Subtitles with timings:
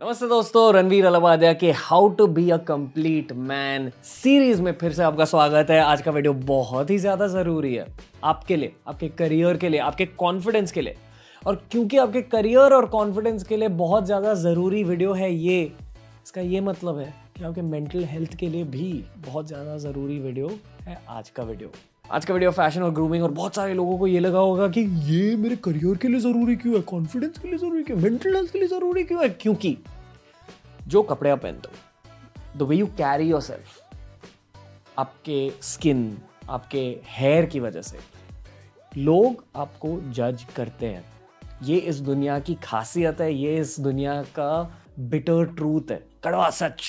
[0.00, 5.02] नमस्ते दोस्तों, रणवीर अलवादिया के how to be a complete man series में फिर से
[5.02, 7.86] आपका स्वागत है। आज का वीडियो बहुत ही ज़्यादा ज़रूरी है
[8.24, 10.94] आपके लिए, आपके करियर के लिए, आपके कॉन्फिडेंस के लिए।
[11.42, 15.60] और क्योंकि आपके करियर और कॉन्फिडेंस के लिए बहुत ज़्यादा ज़रूरी वीडियो है ये,
[16.24, 18.92] इसका ये मतलब है कि आपके मेंटल हेल्थ के लिए भी
[19.26, 21.72] बहुत ज़्यादा ज़रूरी वीडियो है आज का वीडियो
[22.12, 24.80] आज का वीडियो फ़ैशन और ग्रूमिंग और बहुत सारे लोगों को ये लगा होगा कि
[25.06, 26.80] ये मेरे करियर के लिए ज़रूरी क्यों है?
[26.82, 29.28] कॉन्फिडेंस के लिए ज़रूरी क्यों मेंटल हेल्थ के लिए ज़रूरी क्यों है?
[29.30, 29.76] क्योंकि
[30.86, 36.16] जो कपड़े आप पहनते हो the way you carry yourself आपके स्किन
[36.50, 37.98] आपके हेयर की वजह से,
[38.92, 41.04] लोग आपको जज करते हैं।
[41.62, 46.82] ये इस दुनिया की खासियत है, ये इस दुनिया का बिटर ट्रूथ है। कड़वा सच।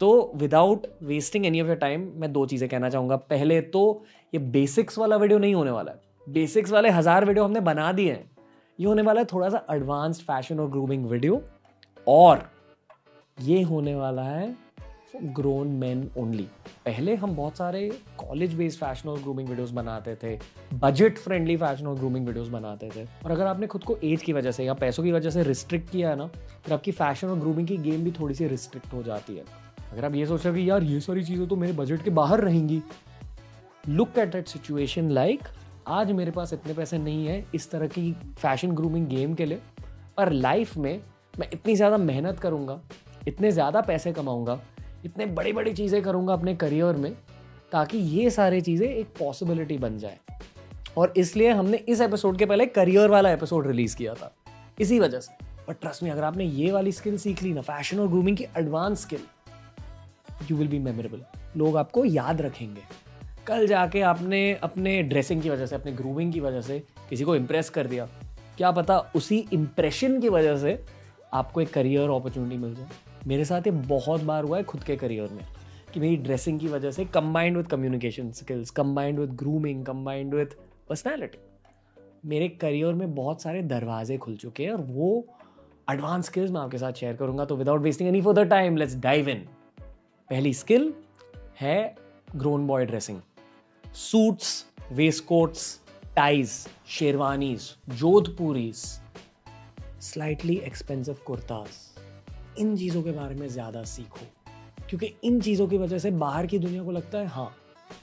[0.00, 4.40] तो without wasting any of your time मैं दो चीज़ें कहना चाहूँगा। पहले तो ये
[4.40, 8.30] बेसिक्स वाला वीडियो नहीं होने वाला है। बेसिक्स वाले हज़ार वीडियो हमने बना दिए हैं।
[8.78, 11.42] ये होने वाला है थोड़ा सा एडवांस्ड फ़ैशन और ग्रूमिंग वीडियो
[12.06, 12.48] और
[13.38, 14.54] ये होने वाला है
[15.26, 16.46] ग्रोन मैन ओनली
[16.86, 20.38] पहले हम बहुत सारे कॉलेज बेस्ड फ़ैशन और ग्रूमिंग वीडियोस बनाते थे
[20.78, 24.32] बजट फ्रेंडली फ़ैशन और ग्रूमिंग वीडियोस बनाते थे। और अगर आपने खुद को एज की
[24.32, 27.38] वजह से या पैसों की वजह से रिस्ट्रिक्ट किया है ना, फिर आपकी फ़ैशन और
[27.40, 29.44] ग्रूमिंग की गेम भी थोड़ी सी रिस्ट्रिक्ट हो जाती है।
[29.92, 32.40] अगर आप ये सोच रहे कि यार ये सारी चीज़ें तो मेरे बजट के बाहर
[32.40, 32.82] रहेंगी
[33.88, 35.42] look at that situation like
[35.88, 39.60] आज मेरे पास इतने पैसे नहीं है इस तरह की फ़ैशन ग्रूमिंग गेम के लिए,
[40.16, 41.00] पर लाइफ में
[41.38, 42.80] मैं इतनी ज़्यादा मेहनत करूँगा,
[43.28, 44.60] इतने ज़्यादा पैसे कमाऊँगा,
[45.04, 47.12] इतने बड़ी बड़ी चीज़ें करूँगा अपने करियर में,
[47.72, 50.18] ताकि ये सारी चीज़ें एक पॉसिबिलिटी बन जाए।
[50.98, 54.34] और इसलिए हमने इस एपिसोड के पहले करियर वाला एपिसोड रिलीज़ किया था।
[54.80, 58.00] इसी वजह से। बट ट्रस्ट में अगर आपने ये वाली स्किल सीख ली ना फ़ैशन
[58.00, 59.20] और ग्रूमिंग की advance skill
[60.50, 61.24] you will be memorable
[61.56, 62.82] लोग आपको याद रखेंगे।
[63.46, 67.36] कल जाके आपने अपने ड्रेसिंग की वजह से, अपने ग्रूमिंग की वजह से किसी को
[67.36, 68.08] इम्प्रेस कर दिया।
[68.56, 70.78] क्या पता उसी इम्प्रेशन की वजह से
[71.34, 72.88] आपको एक करियर अपॉर्चुनिटी मिल जाए।
[73.26, 75.44] मेरे साथ ये बहुत बार हुआ है खुद के करियर में
[75.94, 80.54] कि मेरी ड्रेसिंग की वजह से combined with communication skills combined with grooming combined with
[80.88, 81.38] personality
[82.28, 85.26] मेरे करियर में बहुत सारे दरवाजे खुल चुके हैं और वो
[85.90, 88.96] एडवांस स्किल्स मैं आपके साथ शेयर करूँगा। तो without wasting any for the time let's
[88.96, 89.46] dive in
[90.30, 90.92] पहली स्किल
[91.60, 91.94] है
[92.36, 93.20] grown boy dressing
[93.94, 95.62] suits waistcoats
[96.16, 96.50] ties
[96.88, 98.76] sherwanis jodhpuris
[100.02, 104.26] slightly expensive kurtas इन चीज़ों के बारे में ज़्यादा सीखो।
[104.88, 107.50] क्योंकि इन चीज़ों की वजह से बाहर की दुनिया को लगता है हाँ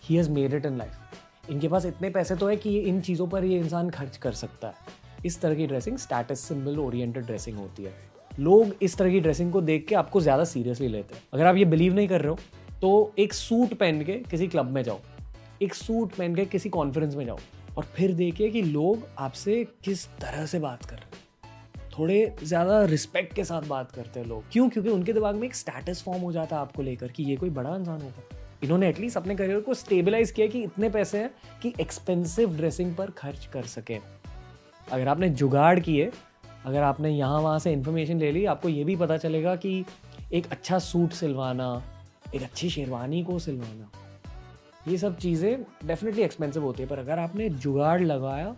[0.03, 3.01] he has made it in life इनके पास इतने पैसे तो है कि ये इन
[3.01, 4.95] चीज़ों पर ये इंसान खर्च कर सकता है।
[5.25, 7.93] इस तरह की dressing status symbol oriented dressing होती है।
[8.39, 11.55] लोग इस तरह की ड्रेसिंग को देख के आपको ज़्यादा सीरियसली लेते हैं। अगर आप
[11.55, 12.37] ये बिलीव नहीं कर रहे हो
[12.81, 14.99] तो एक सूट पहन के किसी क्लब में जाओ।
[15.61, 17.37] एक सूट पहन के किसी कॉन्फ्रेंस में जाओ
[17.77, 22.83] और फिर देखिए कि लोग आपसे किस तरह से बात कर रहे हैं। थोड़े ज़्यादा
[22.83, 24.69] रिस्पेक्ट के साथ बात करते हैं लोग। क्यों?
[24.69, 27.49] क्योंकि उनके दिमाग में एक स्टेटस फॉर्म हो जाता है आपको लेकर कि ये कोई
[27.49, 28.23] बड़ा इंसान होगा।
[28.63, 31.29] इन्होंने एटलीस्ट अपने करियर को स्टेबलाइज किया कि इतने पैसे हैं
[31.61, 33.97] कि एक्सपेंसिव ड्रेसिंग पर खर्च कर सके।
[34.91, 36.11] अगर आपने जुगाड़ किए,
[36.65, 39.85] अगर आपने यहाँ वहाँ से इन्फॉर्मेशन ले ली, आपको ये भी पता चलेगा कि
[40.33, 41.83] एक अच्छा सूट सिलवाना,
[42.35, 43.91] एक अच्छी शेरवानी को सिलवाना
[44.87, 48.55] ये सब चीज़ें डेफिनेटली एक्सपेंसिव होती है, पर अगर आपने जुगाड़ लगाया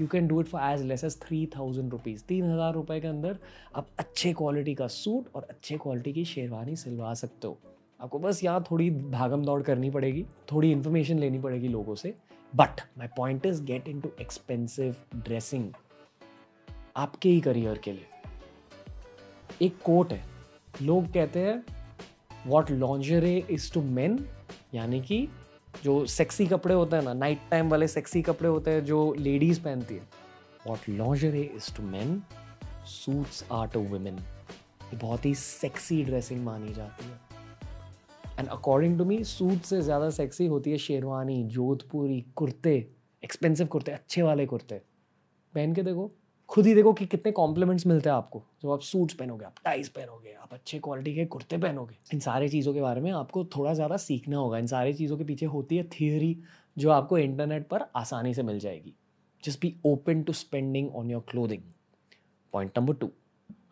[0.00, 3.08] you can do it for as less as three thousand rupees तीन हज़ार रुपये के
[3.08, 3.38] अंदर
[3.76, 7.58] आप अच्छे क्वालिटी का सूट और अच्छे क्वालिटी की शेरवानी सिलवा सकते हो।
[8.00, 12.14] आपको बस यहाँ थोड़ी भागम दौड़ करनी पड़ेगी, थोड़ी इन्फॉर्मेशन लेनी पड़ेगी लोगों से।
[12.52, 15.70] But my point is get in to expensive dressing
[16.96, 18.06] आपके ही करियर के लिए।
[19.62, 20.22] एक कोट है,
[20.82, 21.64] लोग कहते हैं
[22.46, 24.18] what lingerie is to men
[24.74, 25.26] यानी कि
[25.82, 29.60] जो सेक्सी कपड़े होते हैं ना नाइट टाइम वाले सेक्सी कपड़े होते हैं जो लेडीज़
[29.60, 30.08] पहनती है।
[30.66, 32.22] What lingerie is to man
[32.88, 34.18] suits are to women
[34.94, 37.18] बहुत ही सेक्सी ड्रेसिंग मानी जाती है।
[38.38, 42.76] And according to me suit से ज़्यादा सेक्सी होती है शेरवानी, जोधपुरी कुर्ते
[43.22, 44.80] एक्सपेंसिव कुर्ते, अच्छे वाले कुर्ते।
[45.54, 46.10] पहन के देखो।
[46.48, 49.88] खुद ही देखो कि कितने कॉम्प्लीमेंट्स मिलते हैं आपको। जब आप सूट्स पहनोगे, आप टाइज
[49.88, 53.74] पहनोगे, आप अच्छे क्वालिटी के कुर्ते पहनोगे, इन सारी चीज़ों के बारे में आपको थोड़ा
[53.74, 56.36] ज़्यादा सीखना होगा। इन सारी चीज़ों के पीछे होती है थियोरी
[56.78, 58.94] जो आपको इंटरनेट पर आसानी से मिल जाएगी।
[59.44, 61.62] Just be open to spending on your clothing
[62.52, 63.10] point number two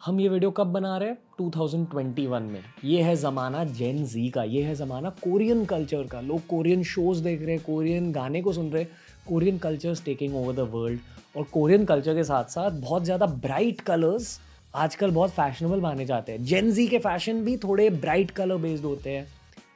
[0.04, 1.18] हम ये वीडियो कब बना रहे हैं?
[1.38, 6.46] 2021 में। ये है ज़माना जेन जी का, ये है ज़माना कोरियन कल्चर का। लोग
[6.46, 8.90] कोरियन शोज़ देख रहे हैं कोरियन गाने को सुन रहे हैं।
[9.26, 11.00] Korean culture taking over the world
[11.36, 14.38] और कोरियन कल्चर के साथ साथ बहुत ज़्यादा ब्राइट कलर्स
[14.74, 18.84] आजकल बहुत फैशनेबल माने जाते हैं। जेन जी के फ़ैशन भी थोड़े ब्राइट कलर बेस्ड
[18.84, 19.24] होते हैं।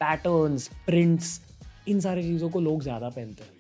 [0.00, 1.40] पैटर्न्स प्रिंट्स
[1.88, 3.54] इन सारी चीज़ों को लोग ज़्यादा पहनते हैं।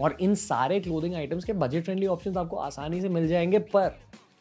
[0.00, 3.98] और इन सारे क्लोथिंग आइटम्स के बजट फ्रेंडली ऑप्शन आपको आसानी से मिल जाएँगे, पर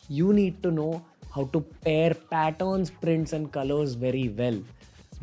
[0.09, 0.91] you need to know
[1.31, 4.63] how to pair patterns prints and colours very well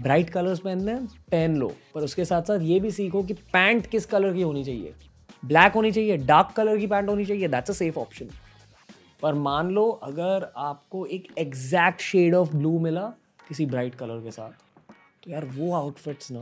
[0.01, 0.95] bright colours पहनने
[1.31, 4.65] पहन लो। पर उसके साथ साथ ये भी सीखो कि पैंट किस कलर की होनी
[4.65, 4.93] चाहिए।
[5.45, 8.31] ब्लैक होनी चाहिए, डार्क कलर की पैंट होनी चाहिए दैट्स अ सेफ़ ऑप्शन
[9.23, 13.03] पर मान लो अगर आपको एक एग्जैक्ट शेड ऑफ़ ब्लू मिला
[13.49, 14.63] किसी ब्राइट कलर के साथ
[15.23, 16.41] तो यार वो आउटफिट्स ना,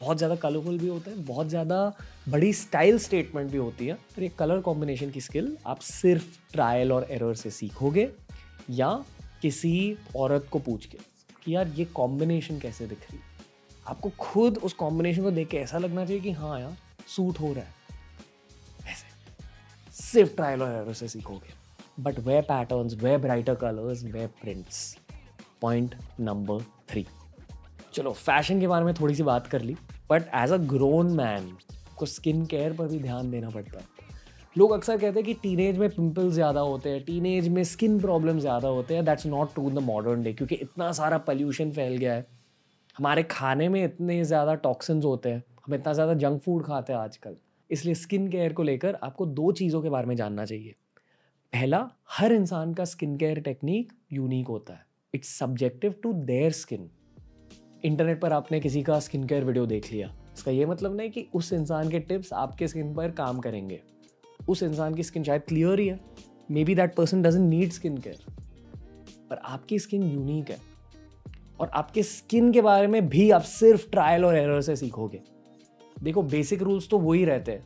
[0.00, 1.92] बहुत ज़्यादा कलरफुल भी होते हैं, बहुत ज़्यादा
[2.28, 6.92] बड़ी स्टाइल स्टेटमेंट भी होती है, पर ये कलर कॉम्बिनेशन की स्किल आप सिर्फ़ ट्रायल
[6.92, 8.08] और एरर से सीखोगे
[8.70, 8.92] या
[9.42, 10.98] किसी औरत को पूछ के
[11.44, 13.20] कि यार ये कॉम्बिनेशन कैसे दिख रही?
[13.86, 16.76] आपको खुद उस कॉम्बिनेशन को देख के ऐसा लगना चाहिए कि हाँ यार
[17.08, 17.82] सूट हो रहा है।
[20.14, 21.52] सिर्फ़ ट्रायल और एरर से सीखोगे
[22.02, 24.96] but way patterns way brighter colours way prints
[25.62, 27.06] point number three
[27.94, 29.76] चलो फ़ैशन के बारे में थोड़ी सी बात कर ली
[30.10, 31.56] but as a grown man
[31.96, 33.92] को स्किन केयर पर भी ध्यान देना पड़ता है।
[34.56, 38.38] लोग अक्सर कहते हैं कि टीनेज में पिंपल्स ज़्यादा होते हैं टीनेज में स्किन प्रॉब्लम
[38.40, 42.14] ज़्यादा होते हैं that's not true the modern day क्योंकि इतना सारा पॉल्यूशन फैल गया
[42.14, 42.26] है।
[42.96, 47.00] हमारे खाने में इतने ज़्यादा टॉक्सिन्स होते हैं, हम इतना ज़्यादा जंक फ़ूड खाते हैं
[47.00, 47.36] आजकल।
[47.74, 50.74] इसलिए स्किन केयर को लेकर आपको दो चीज़ों के बारे में जानना चाहिए।
[51.52, 56.90] पहला, हर इंसान का स्किन केयर टेक्निक यूनिक होता है। It's subjective to their skin
[57.84, 61.26] internet पर आपने किसी का स्किन केयर वीडियो देख लिया। इसका ये मतलब नहीं कि
[61.34, 63.80] उस इंसान के टिप्स आपके स्किन पर काम करेंगे।
[64.48, 66.00] उस इंसान की स्किन शायद क्लियर ही है।
[66.64, 68.24] Maybe that person doesn't need skin care
[69.30, 70.58] पर आपकी स्किन यूनिक है।
[71.60, 75.20] और आपके स्किन के बारे में भी आप सिर्फ़ ट्रायल और एरर से सीखोगे।
[76.04, 77.64] देखो बेसिक रूल्स तो वही रहते हैं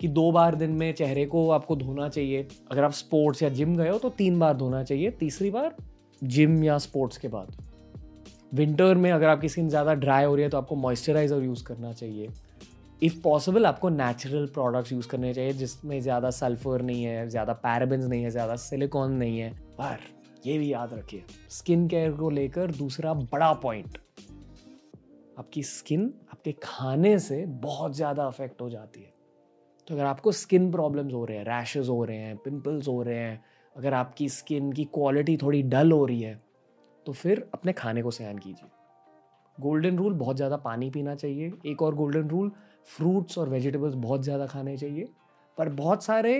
[0.00, 3.76] कि दो बार दिन में चेहरे को आपको धोना चाहिए। अगर आप स्पोर्ट्स या जिम
[3.76, 5.74] गए हो तो तीन बार धोना चाहिए, तीसरी बार
[6.22, 7.56] जिम या स्पोर्ट्स के बाद।
[8.52, 11.92] विंटर में अगर आपकी स्किन ज़्यादा ड्राई हो रही है तो आपको मॉइस्चराइज़र यूज़ करना
[11.92, 12.28] चाहिए।
[13.02, 18.06] इफ़ पॉसिबल आपको नेचुरल प्रोडक्ट्स यूज़ करने चाहिए, जिसमें ज़्यादा सल्फ़र नहीं है, ज़्यादा पैराबिन्स
[18.06, 19.98] नहीं है, ज़्यादा सिलिकॉन नहीं है। पर
[20.46, 23.98] ये भी याद रखिए स्किन केयर को लेकर दूसरा बड़ा पॉइंट
[25.38, 29.12] आपकी स्किन आपके खाने से बहुत ज़्यादा अफेक्ट हो जाती है।
[29.88, 33.16] तो अगर आपको स्किन प्रॉब्लम्स हो रहे हैं रैशेज हो रहे हैं पिंपल्स हो रहे
[33.16, 33.42] हैं,
[33.76, 36.40] अगर आपकी स्किन की क्वालिटी थोड़ी डल हो रही है
[37.06, 38.68] तो फिर अपने खाने को सयान कीजिए।
[39.58, 42.50] गोल्डन रूल बहुत ज़्यादा पानी पीना चाहिए। एक और गोल्डन रूल
[42.88, 45.08] फ्रूट्स और वेजिटेबल्स बहुत ज़्यादा खाने चाहिए।
[45.58, 46.34] पर बहुत सारे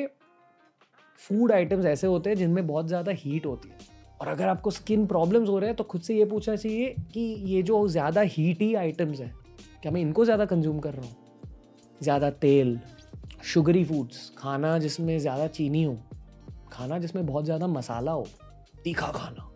[1.18, 3.78] फ़ूड आइटम्स ऐसे होते हैं जिनमें बहुत ज़्यादा हीट होती है।
[4.20, 7.20] और अगर आपको स्किन प्रॉब्लम्स हो रहे हैं तो खुद से ये पूछना चाहिए कि
[7.46, 9.32] ये जो ज़्यादा हीटी आइटम्स हैं
[9.82, 11.16] क्या मैं इनको ज़्यादा कंज्यूम कर रहा हूँ।
[12.00, 12.78] ज़्यादा तेल
[13.44, 15.96] शुगरी फूड्स खाना जिसमें ज़्यादा चीनी हो,
[16.72, 18.26] खाना जिसमें बहुत ज़्यादा मसाला हो,
[18.84, 19.50] तीखा खाना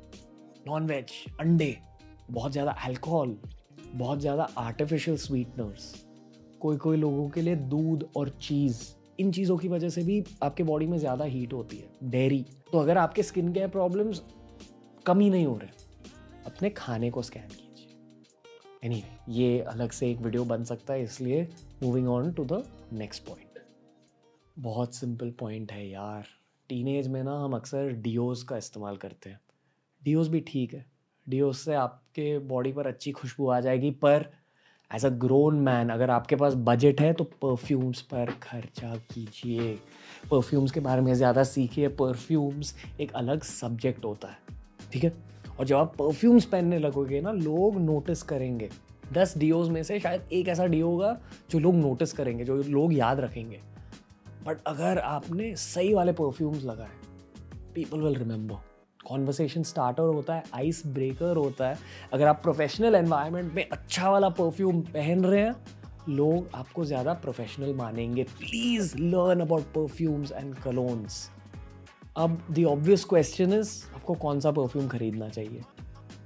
[0.67, 1.77] नॉन वेज अंडे,
[2.31, 3.37] बहुत ज़्यादा अल्कोहल
[3.95, 5.93] बहुत ज़्यादा आर्टिफिशियल स्वीटनर्स
[6.61, 8.83] कोई कोई लोगों के लिए दूध और चीज़
[9.21, 12.79] इन चीज़ों की वजह से भी आपके बॉडी में ज़्यादा हीट होती है। डेयरी तो
[12.79, 14.23] अगर आपके स्किन केयर प्रॉब्लम्स
[15.07, 15.69] कम ही नहीं हो रहे,
[16.47, 17.64] अपने खाने को स्कैन कीजिए।
[18.85, 21.49] एनी ये अलग से एक वीडियो बन सकता है, इसलिए
[21.83, 23.59] moving on to the next point
[24.57, 26.27] बहुत सिंपल पॉइंट है यार।
[26.71, 29.41] टीनेज में ना हम अक्सर डीओज का इस्तेमाल करते हैं।
[30.03, 30.85] डीओज भी ठीक है।
[31.27, 34.31] डीओज से आपके बॉडी पर अच्छी खुशबू आ जाएगी, पर
[34.91, 39.75] एज अ ग्रोन मैन अगर आपके पास बजट है तो परफ्यूम्स पर खर्चा कीजिए।
[40.31, 44.39] परफ्यूम्स के बारे में ज़्यादा सीखिए। परफ्यूम्स एक अलग सब्जेक्ट होता है।
[44.93, 45.13] ठीक है?
[45.59, 48.69] और जब आप परफ्यूम्स पहनने लगोगे ना, लोग नोटिस करेंगे।
[49.13, 51.17] दस डीओज में से शायद एक ऐसा डी होगा
[51.51, 53.61] जो लोग नोटिस करेंगे, जो लोग याद रखेंगे।
[54.47, 56.91] बट अगर आपने सही वाले परफ्यूम्स लगाए
[57.75, 58.57] people will remember
[59.09, 61.79] conversation starter होता है आइस ब्रेकर होता है।
[62.13, 65.55] अगर आप प्रोफेशनल एनवायरनमेंट में अच्छा वाला परफ्यूम पहन रहे हैं,
[66.09, 71.29] लोग आपको ज़्यादा प्रोफेशनल मानेंगे। Please learn about perfumes and colognes
[72.17, 75.63] अब द ऑब्वियस क्वेश्चन इज़ आपको कौन सा परफ्यूम खरीदना चाहिए?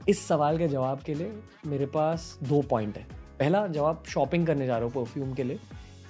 [0.08, 3.06] इस सवाल के जवाब के लिए मेरे पास दो पॉइंट है।
[3.40, 5.60] पहला, जब आप शॉपिंग करने जा रहे हो परफ्यूम के लिए,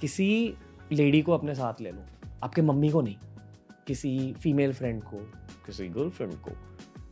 [0.01, 0.53] किसी
[0.91, 3.15] लेडी को अपने साथ ले लो। आपके मम्मी को नहीं,
[3.87, 5.17] किसी फीमेल फ्रेंड को,
[5.65, 6.51] किसी गर्लफ्रेंड को,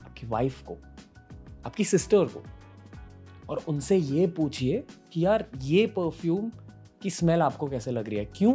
[0.05, 0.77] आपकी वाइफ को,
[1.65, 2.43] आपकी सिस्टर को।
[3.49, 4.83] और उनसे ये पूछिए
[5.13, 6.51] कि यार, ये परफ्यूम
[7.01, 8.25] की स्मेल आपको कैसे लग रही है?
[8.25, 8.53] क्यों?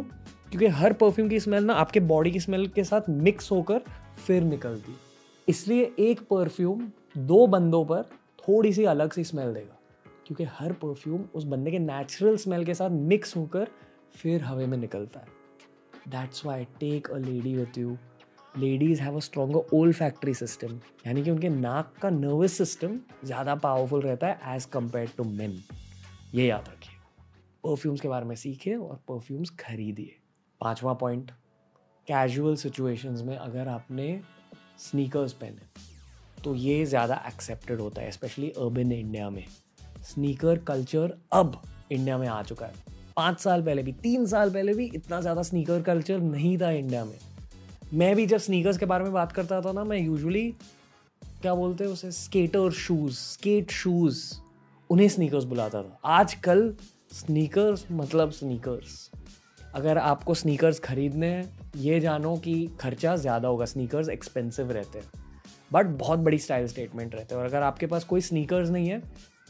[0.49, 3.81] क्योंकि हर परफ्यूम की स्मेल ना आपके बॉडी की स्मेल के साथ मिक्स होकर
[4.17, 4.95] फिर निकलती।
[5.47, 6.87] इसलिए एक परफ्यूम
[7.19, 8.03] दो बंदों पर
[8.39, 9.77] थोड़ी सी अलग सी स्मेल देगा,
[10.27, 13.67] क्योंकि हर परफ्यूम उस बंदे के नेचुरल स्मेल के साथ मिक्स होकर
[14.15, 15.41] फिर हवे में निकलता है।
[16.09, 17.97] That's why take a lady with you
[18.55, 24.01] ladies have a stronger olfactory system यानी कि उनके नाक का नर्वस सिस्टम ज़्यादा पावरफुल
[24.01, 25.61] रहता है एज़ कंपेयर टू मेन
[26.33, 26.97] ये याद रखिए।
[27.63, 30.15] परफ्यूम्स के बारे में सीखिए और परफ्यूम्स खरीदिए।
[30.61, 31.31] पाँचवा पॉइंट
[32.07, 34.19] कैजुअल सिचुएशंस में अगर आपने
[34.79, 39.45] स्नीकर्स पहने तो ये ज़्यादा एक्सेप्टेड होता है स्पेशली अर्बन इंडिया में।
[40.03, 42.73] स्नीकर कल्चर अब इंडिया में आ चुका है।
[43.17, 47.05] पाँच साल पहले भी, तीन साल पहले भी इतना ज़्यादा स्नीकर कल्चर नहीं था इंडिया
[47.05, 47.17] में।
[47.93, 50.49] मैं भी जब स्नीकर्स के बारे में बात करता था ना, मैं यूजुअली
[51.41, 54.23] क्या बोलते हैं उसे स्केटर शूज़ स्केट शूज़
[54.89, 56.73] उन्हें स्नीकर्स बुलाता था। आजकल
[57.13, 59.09] स्नीकर्स मतलब स्नीकर्स
[59.75, 65.21] अगर आपको स्नीकर्स खरीदने हैं ये जानो कि खर्चा ज़्यादा होगा स्नीकर्स एक्सपेंसिव रहते हैं
[65.71, 68.99] बट बहुत बड़ी स्टाइल स्टेटमेंट रहते हैं। और अगर आपके पास कोई स्नीकर्स नहीं है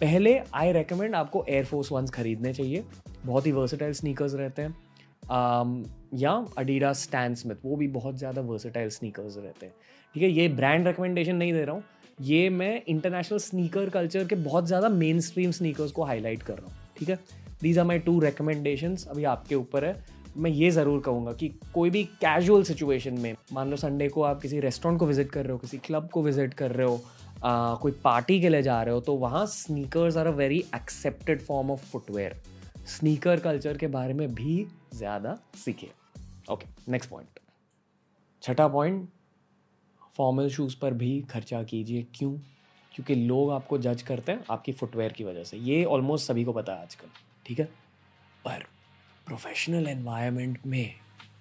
[0.02, 2.84] पहले आई रेकमेंड आपको एयरफोर्स वंस खरीदने चाहिए।
[3.26, 4.76] बहुत ही वर्सेटाइल स्नीकर्स रहते हैं।
[5.26, 5.70] Um,
[6.14, 9.74] या अडीडा स्टैंड स्मिथ वो भी बहुत ज़्यादा वर्सेटाइल स्नीकर्स रहते हैं।
[10.16, 11.84] ठीक है ये ब्रांड रिकमेंडेशन नहीं दे रहा हूँ।
[12.20, 16.66] ये मैं इंटरनेशनल स्नीकर कल्चर के बहुत ज़्यादा मेन स्ट्रीम स्नीकर्स को हाईलाइट कर रहा
[16.66, 17.20] हूँ। ठीक है
[17.62, 19.94] these are my two recommendations अभी आपके ऊपर है।
[20.38, 24.42] मैं ये ज़रूर कहूँगा कि कोई भी कैजुअल सिचुएशन में मान लो संडे को आप
[24.42, 27.02] किसी रेस्टोरेंट को विज़िट कर रहे हो किसी क्लब को विज़िट कर रहे हो
[27.44, 31.42] आ, कोई पार्टी के लिए जा रहे हो तो वहाँ sneakers are a very accepted
[31.42, 32.42] form of footwear
[32.88, 35.90] sneaker culture के बारे में भी ज़्यादा सीखे
[36.52, 37.40] ओके नेक्स्ट पॉइंट
[38.44, 39.08] छठा पॉइंट
[40.18, 42.32] फॉर्मल शूज़ पर भी खर्चा कीजिए। क्यों?
[42.94, 46.54] क्योंकि लोग आपको जज करते हैं आपकी फुटवेयर की वजह से। ये ऑलमोस्ट सभी को
[46.54, 47.08] पता है आजकल।
[47.46, 47.66] ठीक है?
[48.46, 48.66] पर
[49.28, 50.94] प्रोफेशनल एनवायरनमेंट में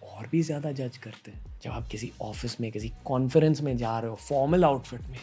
[0.05, 3.99] और भी ज़्यादा जज करते हैं। जब आप किसी ऑफ़िस में, किसी कॉन्फ्रेंस में जा
[3.99, 5.19] रहे हो फॉर्मल आउटफिट में,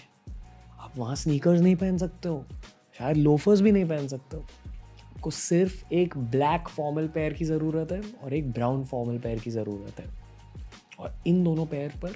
[0.79, 2.45] आप वहाँ स्नीकर्स नहीं पहन सकते हो,
[2.99, 4.43] शायद लोफर्स भी नहीं पहन सकते हो।
[5.05, 9.51] आपको सिर्फ़ एक ब्लैक फॉर्मल पैर की ज़रूरत है और एक ब्राउन फॉर्मल पैर की
[9.51, 10.07] ज़रूरत है।
[10.99, 12.15] और इन दोनों पैर पर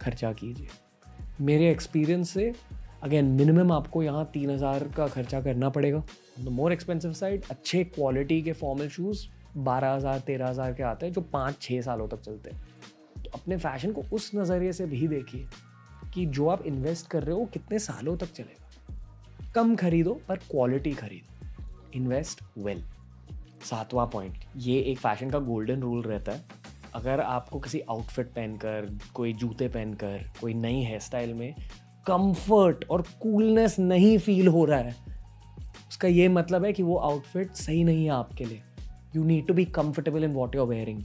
[0.00, 0.68] खर्चा कीजिए।
[1.40, 2.52] मेरे एक्सपीरियंस से
[3.02, 6.02] अगेन मिनिमम आपको यहाँ तीन हज़ार का खर्चा करना पड़ेगा।
[6.40, 9.26] द मोर एक्सपेंसिव साइड अच्छे क्वालिटी के फॉर्मल शूज़
[9.58, 12.60] बारह हज़ार, तेरह हज़ार के आते हैं, जो पाँच छः सालों तक चलते हैं।
[13.16, 15.46] तो अपने फ़ैशन को उस नज़रिए से भी देखिए
[16.14, 20.92] कि जो आप इन्वेस्ट कर रहे हो कितने सालों तक चलेगा। कम खरीदो, पर क्वालिटी
[20.94, 22.82] खरीदो। इन्वेस्ट वेल
[23.64, 26.44] सातवां पॉइंट ये एक फ़ैशन का गोल्डन रूल रहता है।
[26.94, 31.54] अगर आपको किसी आउटफिट पहनकर, कोई जूते पहनकर, कोई नई हेयर स्टाइल में
[32.06, 34.94] कंफर्ट और कूलनेस नहीं फील हो रहा है,
[35.88, 38.62] उसका ये मतलब है कि वो आउटफिट सही नहीं है आपके लिए।
[39.16, 41.02] You need to be comfortable in what you're wearing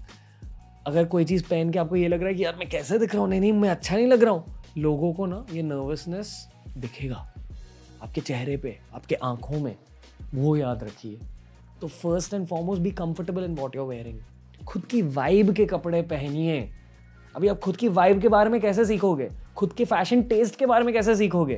[0.87, 3.13] अगर कोई चीज़ पहन के आपको ये लग रहा है कि यार मैं कैसे दिख
[3.13, 3.29] रहा हूँ?
[3.29, 7.33] नहीं नहीं, मैं अच्छा नहीं लग रहा हूँ। लोगों को ना ये नर्वसनेस दिखेगा।
[8.03, 9.75] आपके चेहरे पे, आपके आँखों में,
[10.35, 11.17] वो याद रखिए।
[11.81, 14.19] तो first and foremost be comfortable in what you're wearing
[14.67, 16.69] खुद की वाइब के कपड़े पहनिए।
[17.35, 19.29] अभी आप खुद की वाइब के बारे में कैसे सीखोगे?
[19.55, 21.55] खुद के फ़ैशन टेस्ट के बारे में कैसे सीखोगे?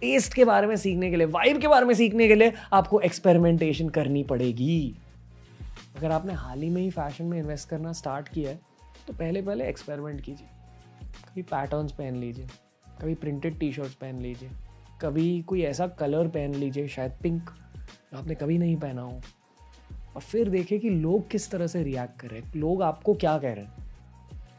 [0.00, 3.00] टेस्ट के बारे में सीखने के लिए वाइब के बारे में सीखने के लिए आपको
[3.00, 4.96] एक्सपेरिमेंटेशन करनी पड़ेगी।
[5.98, 8.60] अगर आपने हाल ही में ही फ़ैशन में इन्वेस्ट करना स्टार्ट किया है
[9.06, 10.46] तो पहले पहले एक्सपेरिमेंट कीजिए।
[11.24, 12.46] कभी पैटर्न्स पहन लीजिए,
[13.00, 14.50] कभी प्रिंटेड टी शर्ट्स पहन लीजिए,
[15.02, 17.50] कभी कोई ऐसा कलर पहन लीजिए, शायद पिंक
[18.14, 19.20] आपने कभी नहीं पहना हो।
[20.16, 23.36] और फिर देखिए कि लोग किस तरह से रिएक्ट कर रहे हैं। लोग आपको क्या
[23.38, 23.86] कह रहे हैं?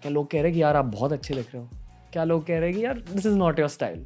[0.01, 1.69] क्या लोग कह रहे हैं कि यार आप बहुत अच्छे लिख रहे हो?
[2.13, 4.05] क्या लोग कह रहे हैं कि यार this is not your style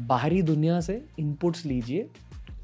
[0.00, 2.08] बाहरी दुनिया से इनपुट्स लीजिए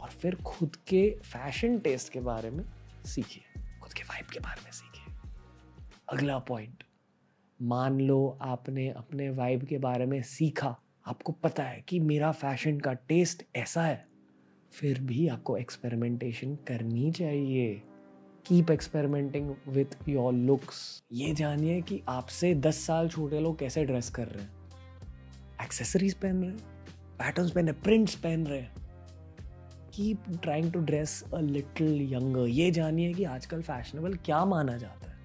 [0.05, 2.65] और फिर खुद के फ़ैशन टेस्ट के बारे में
[3.07, 5.15] सीखिए। खुद के वाइब के बारे में सीखिए।
[6.13, 6.85] अगला पॉइंट
[7.63, 12.81] मान लो आपने अपने वाइब के बारे में सीखा। आपको पता है कि मेरा फ़ैशन
[12.81, 14.09] का टेस्ट ऐसा है।
[14.73, 17.83] फिर भी आपको एक्सपेरिमेंटेशन करनी चाहिए।
[18.47, 24.11] Keep experimenting with your looks ये जानिए कि आपसे दस साल छोटे लोग कैसे ड्रेस
[24.11, 24.53] कर रहे हैं।
[25.63, 26.59] एक्सेसरीज पहन रहे हैं
[27.19, 28.84] पैटर्न्स पहन रहे प्रिंट्स पहन रहे हैं।
[29.95, 35.11] Keep trying to dress a little younger ये जानिए कि आजकल फैशनेबल क्या माना जाता
[35.11, 35.17] है?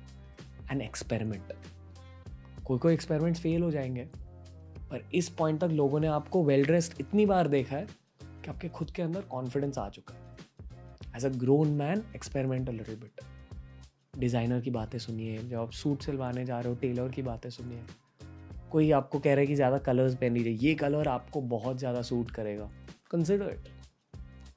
[0.72, 1.54] एन एक्सपेरिमेंट
[2.66, 4.04] कोई कोई एक्सपेरिमेंट्स फेल हो जाएँगे।
[4.92, 7.88] पर इस पॉइंट तक लोगों ने आपको वेल ड्रेस्ड इतनी बार देखा है
[8.22, 12.96] कि आपके खुद के अंदर कॉन्फिडेंस आ चुका है। As a grown man experiment little
[12.96, 13.22] bit
[14.18, 17.82] designer की बातें सुनिए, जब आप सूट सिलवाने जा रहे हो टेलर की बातें सुनिए।
[18.72, 22.02] कोई आपको कह रहा है कि ज़्यादा कलर्स पहन लीजिए, ये कलर आपको बहुत ज़्यादा
[22.02, 22.70] सूट करेगा।
[23.12, 23.68] Consider it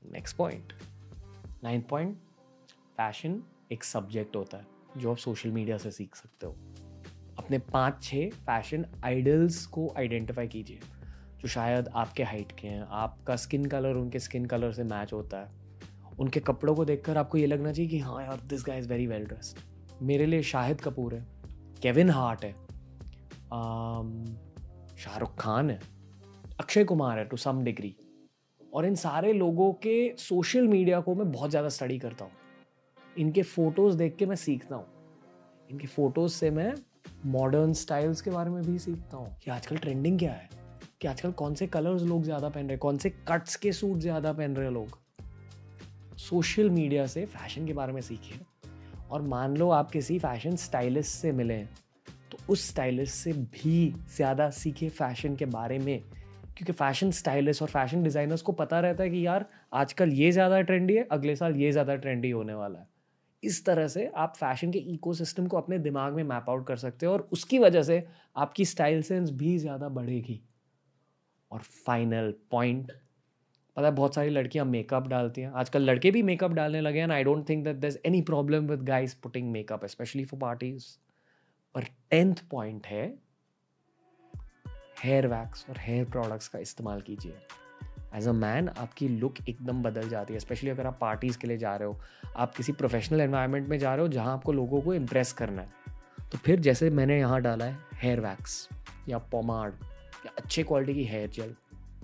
[0.04, 0.72] next point
[1.64, 2.16] ninth point
[2.96, 3.42] fashion
[3.72, 4.66] एक सब्जेक्ट होता है,
[4.96, 6.52] जो आप सोशल मीडिया से सीख सकते हो।
[7.38, 10.80] अपने पाँच छः फ़ैशन आइडल्स को आइडेंटिफाई कीजिए,
[11.40, 15.40] जो शायद आपके हाइट के हैं, आपका स्किन कलर उनके स्किन कलर से मैच होता
[15.40, 15.60] है।
[16.20, 19.06] उनके कपड़ों को देखकर आपको ये लगना चाहिए कि हाँ यार this guy is very
[19.06, 21.24] well dressed मेरे लिए शाहिद कपूर है
[21.82, 22.52] केविन हार्ट है
[24.96, 25.80] शाहरुख खान है,
[26.60, 27.94] अक्षय कुमार है टू सम डिग्री
[28.72, 32.32] और इन सारे लोगों के सोशल मीडिया को मैं बहुत ज़्यादा स्टडी करता हूँ।
[33.18, 34.86] इनके फ़ोटोज़ देख के मैं सीखता हूँ।
[35.70, 36.72] इनके फ़ोटोज़ से मैं
[37.26, 40.48] मॉडर्न स्टाइल्स के बारे में भी सीखता हूँ कि आजकल ट्रेंडिंग क्या है?
[41.00, 42.78] कि आजकल कौन से कलर्स लोग ज़्यादा पहन रहे हैं?
[42.78, 44.98] कौन से कट्स के सूट ज़्यादा पहन रहे हैं लोग?
[46.18, 48.40] सोशल मीडिया से फ़ैशन के बारे में सीखिए।
[49.10, 51.58] और मान लो आप किसी फ़ैशन स्टाइलिस्ट से मिले
[52.30, 56.02] तो उस स्टाइलिस्ट से भी ज़्यादा सीखे फ़ैशन के बारे में।
[56.56, 60.60] क्योंकि फ़ैशन स्टाइलिस्ट और फ़ैशन डिज़ाइनर्स को पता रहता है कि यार, आजकल ये ज़्यादा
[60.62, 62.86] ट्रेंडी है, अगले साल ये ज़्यादा ट्रेंडी होने वाला है।
[63.42, 67.06] इस तरह से आप फ़ैशन के इकोसिस्टम को अपने दिमाग में मैप आउट कर सकते
[67.06, 68.04] हो और उसकी वजह से
[68.36, 70.40] आपकी स्टाइल सेंस भी ज़्यादा बढ़ेगी।
[71.50, 72.92] और फाइनल पॉइंट
[73.76, 77.10] पता है बहुत सारी लड़कियाँ मेकअप डालती हैं। आजकल लड़के भी मेकअप डालने लगे हैं
[77.10, 80.86] I don't think that there any problem with guys putting makeup especially for parties
[81.74, 83.06] और टेंथ पॉइंट है
[85.04, 87.32] हेयर वैक्स और हेयर प्रोडक्ट्स का इस्तेमाल कीजिए।
[88.14, 91.56] एज अ मैन आपकी लुक एकदम बदल जाती है स्पेशली अगर आप पार्टीज़ के लिए
[91.58, 91.98] जा रहे हो।
[92.36, 95.68] आप किसी प्रोफेशनल एनवायरनमेंट में जा रहे हो जहाँ आपको लोगों को इम्प्रेस करना है।
[96.32, 98.68] तो फिर जैसे मैंने यहाँ डाला है हेयर वैक्स
[99.08, 99.72] या पोमाड
[100.26, 101.54] या अच्छे क्वालिटी की हेयर जेल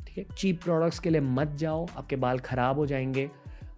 [0.06, 0.24] ठीक है?
[0.36, 3.30] चीप प्रोडक्ट्स के लिए मत जाओ, आपके बाल ख़राब हो जाएँगे।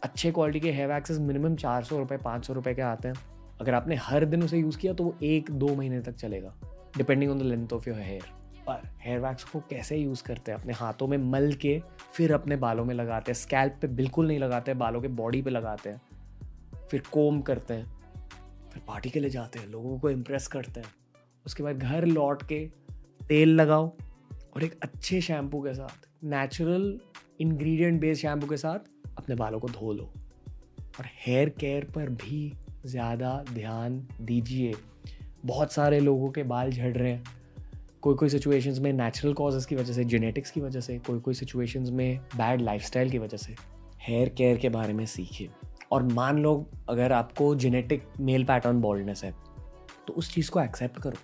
[0.03, 3.15] अच्छे क्वालिटी के हेयर वैक्सेस मिनिमम चार सौ रुपये पाँच सौ रुपये के आते हैं।
[3.61, 6.55] अगर आपने हर दिन उसे यूज़ किया तो वो एक दो महीने तक चलेगा
[6.97, 8.39] depending on the length of your hair
[8.71, 10.59] और हेयर वैक्स को कैसे यूज़ करते हैं?
[10.59, 11.83] अपने हाथों में मल के
[12.15, 15.51] फिर अपने बालों में लगाते हैं। स्कैल्प पे बिल्कुल नहीं लगाते, बालों के बॉडी पे
[15.51, 16.01] लगाते हैं।
[16.91, 17.85] फिर कोम करते हैं।
[18.73, 20.93] फिर पार्टी के लिए जाते हैं, लोगों को इम्प्रेस करते हैं।
[21.47, 22.65] उसके बाद घर लौट के
[23.29, 23.93] तेल लगाओ
[24.55, 27.01] और एक अच्छे शैम्पू के साथ नेचुरल
[27.41, 28.79] इंग्रेडिएंट बेस्ड शैम्पू के साथ
[29.19, 30.13] अपने बालों को धो लो।
[30.99, 32.53] और हेयर केयर पर भी
[32.87, 34.75] ज़्यादा ध्यान दीजिए।
[35.45, 37.40] बहुत सारे लोगों के बाल झड़ रहे हैं।
[38.03, 41.35] कोई कोई सिचुएशंस में नेचुरल कॉजेज़ की वजह से जेनेटिक्स की वजह से, कोई कोई
[41.35, 43.55] सिचुएशंस में बैड लाइफस्टाइल की वजह से
[44.03, 45.49] हेयर केयर के बारे में सीखे
[45.93, 49.35] और मान लो अगर आपको जेनेटिक मेल पैटर्न बॉल्डनेस है
[50.07, 51.17] तो उस चीज़ को एक्सेप्ट करो।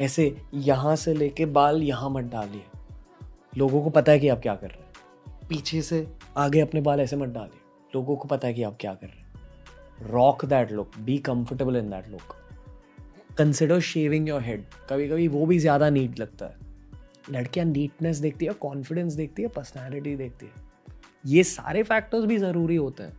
[0.00, 2.64] ऐसे यहाँ से लेके बाल यहाँ मत डालिए।
[3.56, 6.06] लोगों को पता है कि आप क्या कर रहे हैं। पीछे से
[6.36, 7.60] आगे अपने बाल ऐसे मत डालिए।
[7.94, 11.76] लोगों को पता है कि आप क्या कर रहे हैं। Rock that look be comfortable
[11.76, 12.34] in that look
[13.38, 16.66] consider shaving your head कभी कभी वो भी ज़्यादा नीट लगता है।
[17.30, 20.52] लड़कियाँ नीटनेस देखती है कॉन्फिडेंस देखती है पर्सनैलिटी देखती है।
[21.24, 23.12] ये सारे फैक्टर्स भी ज़रूरी होते हैं।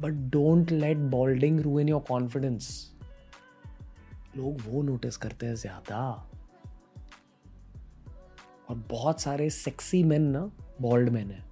[0.00, 2.70] बट डोंट लेट बॉल्डिंग रू इन योर कॉन्फिडेंस
[4.36, 5.98] लोग वो नोटिस करते हैं ज़्यादा।
[8.68, 11.44] और बहुत सारे सेक्सी मैन ना बॉल्ड मैन है।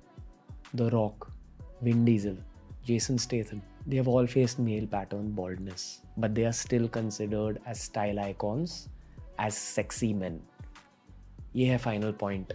[0.76, 1.28] The Rock
[1.82, 2.38] Vin Diesel
[2.86, 7.80] Jason Statham they have all faced male pattern baldness, but they are still considered as
[7.80, 8.76] style icons,
[9.38, 10.38] as sexy men.
[11.56, 12.52] ये है फाइनल पॉइंट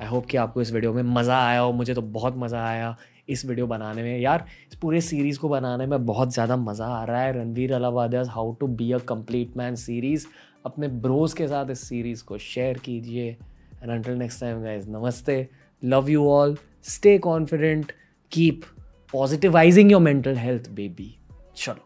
[0.00, 2.96] आई होप कि आपको इस video में मज़ा आया हो मुझे तो बहुत मज़ा आया
[3.28, 7.04] इस वीडियो बनाने में। यार इस पूरे सीरीज़ को बनाने में बहुत ज़्यादा मज़ा आ
[7.04, 10.26] रहा है। Ranveer Allahbadia's how to be a complete man series
[10.66, 13.28] अपने ब्रोज के साथ इस सीरीज़ को शेयर कीजिए।
[13.82, 15.46] And until next time guys नमस्ते।
[15.82, 17.92] Love you all stay confident
[18.32, 18.62] keep
[19.12, 21.18] positivizing your mental health, baby.
[21.54, 21.80] Chalo.